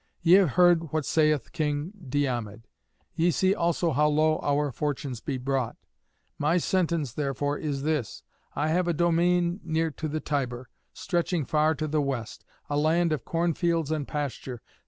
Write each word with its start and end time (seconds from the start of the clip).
Ye 0.23 0.33
have 0.37 0.49
heard 0.57 0.91
what 0.91 1.05
saith 1.05 1.51
King 1.51 1.93
Diomed; 2.09 2.67
ye 3.13 3.29
see 3.29 3.53
also 3.53 3.91
how 3.91 4.07
low 4.07 4.39
our 4.39 4.71
fortunes 4.71 5.19
be 5.21 5.37
brought. 5.37 5.75
My 6.39 6.57
sentence 6.57 7.13
therefore 7.13 7.59
is 7.59 7.83
this: 7.83 8.23
I 8.55 8.69
have 8.69 8.87
a 8.87 8.93
domain 8.93 9.59
near 9.63 9.91
to 9.91 10.07
the 10.07 10.19
Tiber, 10.19 10.69
stretching 10.91 11.45
far 11.45 11.75
to 11.75 11.87
the 11.87 12.01
west, 12.01 12.43
a 12.67 12.77
land 12.79 13.13
of 13.13 13.25
corn 13.25 13.53
fields 13.53 13.91
and 13.91 14.07
pasture. 14.07 14.63